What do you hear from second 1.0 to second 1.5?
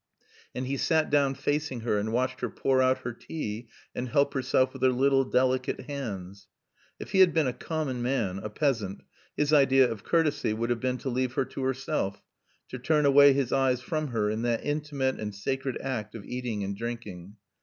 down